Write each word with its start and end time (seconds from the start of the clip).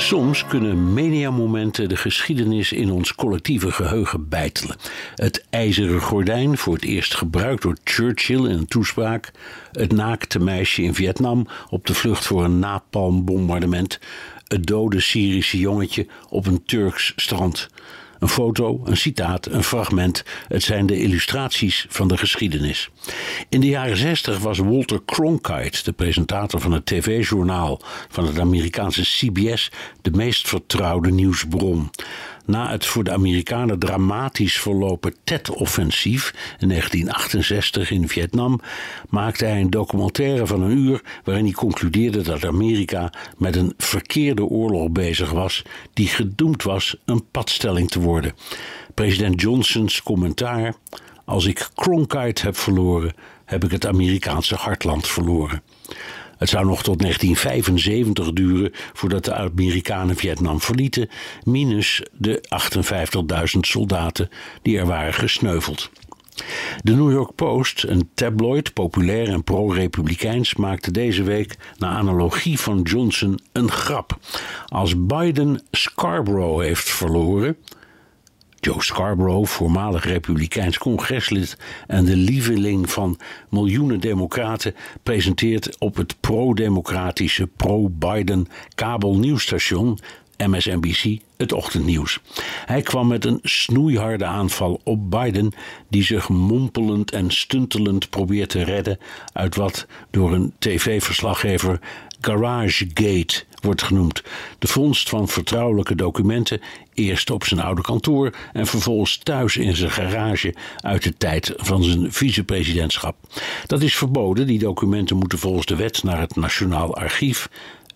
Soms 0.00 0.46
kunnen 0.46 0.92
mediamomenten 0.92 1.88
de 1.88 1.96
geschiedenis 1.96 2.72
in 2.72 2.90
ons 2.90 3.14
collectieve 3.14 3.72
geheugen 3.72 4.28
bijtelen. 4.28 4.76
Het 5.14 5.46
ijzeren 5.50 6.00
gordijn, 6.00 6.58
voor 6.58 6.74
het 6.74 6.84
eerst 6.84 7.14
gebruikt 7.14 7.62
door 7.62 7.76
Churchill 7.84 8.44
in 8.44 8.58
een 8.58 8.66
toespraak. 8.66 9.30
Het 9.72 9.92
naakte 9.92 10.38
meisje 10.38 10.82
in 10.82 10.94
Vietnam 10.94 11.46
op 11.70 11.86
de 11.86 11.94
vlucht 11.94 12.26
voor 12.26 12.44
een 12.44 12.58
napalmbombardement. 12.58 13.98
Het 14.46 14.66
dode 14.66 15.00
Syrische 15.00 15.58
jongetje 15.58 16.06
op 16.28 16.46
een 16.46 16.64
Turks 16.64 17.12
strand. 17.16 17.68
Een 18.18 18.28
foto, 18.28 18.80
een 18.84 18.96
citaat, 18.96 19.46
een 19.46 19.64
fragment. 19.64 20.24
Het 20.48 20.62
zijn 20.62 20.86
de 20.86 21.00
illustraties 21.00 21.86
van 21.88 22.08
de 22.08 22.16
geschiedenis. 22.16 22.90
In 23.48 23.60
de 23.60 23.66
jaren 23.66 23.96
60 23.96 24.38
was 24.38 24.58
Walter 24.58 25.00
Cronkite, 25.06 25.84
de 25.84 25.92
presentator 25.92 26.60
van 26.60 26.72
het 26.72 26.86
tv-journaal 26.86 27.80
van 28.08 28.26
het 28.26 28.38
Amerikaanse 28.38 29.02
CBS, 29.02 29.70
de 30.02 30.10
meest 30.10 30.48
vertrouwde 30.48 31.10
nieuwsbron. 31.10 31.90
Na 32.48 32.70
het 32.70 32.86
voor 32.86 33.04
de 33.04 33.12
Amerikanen 33.12 33.78
dramatisch 33.78 34.60
verlopen 34.60 35.14
Tet-offensief 35.24 36.56
in 36.58 36.68
1968 36.68 37.90
in 37.90 38.08
Vietnam 38.08 38.60
maakte 39.08 39.44
hij 39.44 39.60
een 39.60 39.70
documentaire 39.70 40.46
van 40.46 40.62
een 40.62 40.78
uur 40.78 41.02
waarin 41.24 41.44
hij 41.44 41.52
concludeerde 41.52 42.22
dat 42.22 42.44
Amerika 42.44 43.12
met 43.36 43.56
een 43.56 43.74
verkeerde 43.76 44.44
oorlog 44.44 44.90
bezig 44.90 45.30
was 45.30 45.62
die 45.92 46.08
gedoemd 46.08 46.62
was 46.62 46.96
een 47.04 47.24
padstelling 47.30 47.90
te 47.90 48.00
worden. 48.00 48.32
President 48.94 49.40
Johnsons 49.40 50.02
commentaar: 50.02 50.74
Als 51.24 51.46
ik 51.46 51.68
Cronkite 51.74 52.42
heb 52.42 52.56
verloren, 52.56 53.14
heb 53.44 53.64
ik 53.64 53.70
het 53.70 53.86
Amerikaanse 53.86 54.54
hartland 54.54 55.06
verloren. 55.06 55.62
Het 56.38 56.48
zou 56.48 56.66
nog 56.66 56.82
tot 56.82 56.98
1975 56.98 58.32
duren 58.32 58.70
voordat 58.92 59.24
de 59.24 59.34
Amerikanen 59.34 60.16
Vietnam 60.16 60.60
verlieten, 60.60 61.08
minus 61.44 62.02
de 62.12 62.44
58.000 63.54 63.60
soldaten 63.60 64.28
die 64.62 64.78
er 64.78 64.86
waren 64.86 65.14
gesneuveld. 65.14 65.90
De 66.82 66.94
New 66.94 67.12
York 67.12 67.34
Post, 67.34 67.84
een 67.88 68.10
tabloid, 68.14 68.72
populair 68.72 69.28
en 69.28 69.44
pro-republikeins, 69.44 70.54
maakte 70.54 70.90
deze 70.90 71.22
week, 71.22 71.56
naar 71.78 71.96
analogie 71.96 72.58
van 72.58 72.82
Johnson, 72.82 73.38
een 73.52 73.70
grap. 73.70 74.18
Als 74.66 75.06
Biden 75.06 75.62
Scarborough 75.70 76.62
heeft 76.62 76.90
verloren, 76.90 77.56
Joe 78.60 78.82
Scarborough, 78.82 79.46
voormalig 79.46 80.04
Republikeins 80.04 80.78
congreslid 80.78 81.58
en 81.86 82.04
de 82.04 82.16
lieveling 82.16 82.90
van 82.90 83.18
miljoenen 83.50 84.00
democraten, 84.00 84.74
presenteert 85.02 85.78
op 85.78 85.96
het 85.96 86.20
pro-democratische, 86.20 87.46
pro-Biden 87.46 88.46
kabelnieuwsstation 88.74 89.98
MSNBC 90.46 91.20
het 91.36 91.52
ochtendnieuws. 91.52 92.20
Hij 92.64 92.82
kwam 92.82 93.06
met 93.06 93.24
een 93.24 93.38
snoeiharde 93.42 94.24
aanval 94.24 94.80
op 94.84 95.10
Biden, 95.10 95.52
die 95.88 96.02
zich 96.02 96.28
mompelend 96.28 97.10
en 97.10 97.30
stuntelend 97.30 98.10
probeert 98.10 98.50
te 98.50 98.64
redden 98.64 98.98
uit 99.32 99.56
wat 99.56 99.86
door 100.10 100.32
een 100.32 100.52
tv-verslaggever 100.58 101.80
Garagegate 102.20 103.44
wordt 103.62 103.82
genoemd. 103.82 104.22
De 104.58 104.66
vondst 104.66 105.08
van 105.08 105.28
vertrouwelijke 105.28 105.94
documenten, 105.94 106.60
eerst 106.94 107.30
op 107.30 107.44
zijn 107.44 107.60
oude 107.60 107.82
kantoor 107.82 108.34
en 108.52 108.66
vervolgens 108.66 109.16
thuis 109.16 109.56
in 109.56 109.76
zijn 109.76 109.90
garage 109.90 110.54
uit 110.76 111.02
de 111.02 111.16
tijd 111.16 111.52
van 111.56 111.82
zijn 111.82 112.12
vicepresidentschap. 112.12 113.16
Dat 113.66 113.82
is 113.82 113.96
verboden, 113.96 114.46
die 114.46 114.58
documenten 114.58 115.16
moeten 115.16 115.38
volgens 115.38 115.66
de 115.66 115.76
wet 115.76 116.02
naar 116.02 116.20
het 116.20 116.36
Nationaal 116.36 116.96
Archief. 116.96 117.48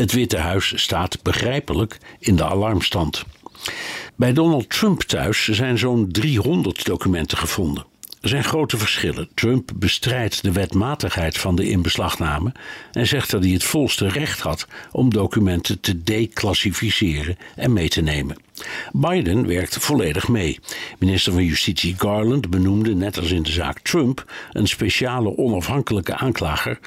Het 0.00 0.12
Witte 0.12 0.36
Huis 0.36 0.72
staat 0.76 1.22
begrijpelijk 1.22 1.98
in 2.18 2.36
de 2.36 2.44
alarmstand. 2.44 3.24
Bij 4.16 4.32
Donald 4.32 4.70
Trump 4.70 5.02
thuis 5.02 5.48
zijn 5.48 5.78
zo'n 5.78 6.08
300 6.12 6.84
documenten 6.84 7.38
gevonden. 7.38 7.84
Er 8.20 8.28
zijn 8.28 8.44
grote 8.44 8.78
verschillen. 8.78 9.28
Trump 9.34 9.70
bestrijdt 9.74 10.42
de 10.42 10.52
wetmatigheid 10.52 11.38
van 11.38 11.56
de 11.56 11.68
inbeslagname 11.68 12.52
en 12.92 13.06
zegt 13.06 13.30
dat 13.30 13.42
hij 13.42 13.52
het 13.52 13.64
volste 13.64 14.08
recht 14.08 14.40
had 14.40 14.66
om 14.92 15.10
documenten 15.10 15.80
te 15.80 16.02
declassificeren 16.02 17.38
en 17.56 17.72
mee 17.72 17.88
te 17.88 18.00
nemen. 18.00 18.36
Biden 18.92 19.46
werkt 19.46 19.76
volledig 19.76 20.28
mee. 20.28 20.58
Minister 20.98 21.32
van 21.32 21.44
Justitie 21.44 21.94
Garland 21.98 22.50
benoemde, 22.50 22.94
net 22.94 23.18
als 23.18 23.30
in 23.30 23.42
de 23.42 23.52
zaak 23.52 23.78
Trump, 23.78 24.32
een 24.52 24.68
speciale 24.68 25.36
onafhankelijke 25.36 26.16
aanklager 26.16 26.78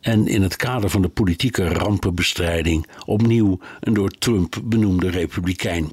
en 0.00 0.26
in 0.26 0.42
het 0.42 0.56
kader 0.56 0.90
van 0.90 1.02
de 1.02 1.08
politieke 1.08 1.68
rampenbestrijding 1.68 2.86
opnieuw 3.04 3.58
een 3.80 3.94
door 3.94 4.10
Trump 4.10 4.60
benoemde 4.64 5.10
republikein. 5.10 5.90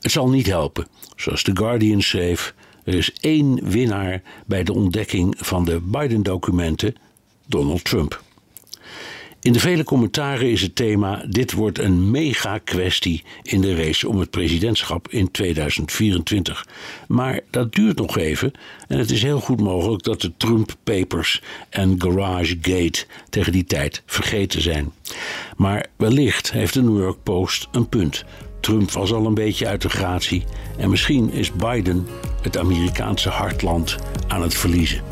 Het 0.00 0.12
zal 0.12 0.28
niet 0.28 0.46
helpen. 0.46 0.86
Zoals 1.16 1.42
The 1.42 1.56
Guardian 1.56 2.02
schreef, 2.02 2.54
er 2.84 2.94
is 2.94 3.12
één 3.20 3.68
winnaar 3.68 4.22
bij 4.46 4.62
de 4.62 4.72
ontdekking 4.72 5.34
van 5.38 5.64
de 5.64 5.80
Biden-documenten: 5.80 6.94
Donald 7.46 7.84
Trump. 7.84 8.22
In 9.42 9.52
de 9.52 9.60
vele 9.60 9.84
commentaren 9.84 10.50
is 10.50 10.60
het 10.60 10.76
thema: 10.76 11.24
dit 11.28 11.52
wordt 11.52 11.78
een 11.78 12.10
mega-kwestie 12.10 13.22
in 13.42 13.60
de 13.60 13.74
race 13.74 14.08
om 14.08 14.18
het 14.18 14.30
presidentschap 14.30 15.08
in 15.08 15.30
2024. 15.30 16.66
Maar 17.08 17.40
dat 17.50 17.74
duurt 17.74 17.96
nog 17.96 18.18
even 18.18 18.52
en 18.88 18.98
het 18.98 19.10
is 19.10 19.22
heel 19.22 19.40
goed 19.40 19.60
mogelijk 19.60 20.02
dat 20.02 20.20
de 20.20 20.32
Trump 20.36 20.76
Papers 20.84 21.42
en 21.68 21.94
Garagegate 21.98 23.04
tegen 23.30 23.52
die 23.52 23.64
tijd 23.64 24.02
vergeten 24.06 24.62
zijn. 24.62 24.92
Maar 25.56 25.86
wellicht 25.96 26.52
heeft 26.52 26.74
de 26.74 26.82
New 26.82 26.98
York 26.98 27.22
Post 27.22 27.68
een 27.72 27.88
punt. 27.88 28.24
Trump 28.60 28.90
was 28.90 29.12
al 29.12 29.26
een 29.26 29.34
beetje 29.34 29.66
uit 29.66 29.82
de 29.82 29.90
gratie 29.90 30.44
en 30.78 30.90
misschien 30.90 31.32
is 31.32 31.52
Biden 31.52 32.06
het 32.42 32.58
Amerikaanse 32.58 33.28
hartland 33.28 33.96
aan 34.28 34.42
het 34.42 34.54
verliezen. 34.54 35.11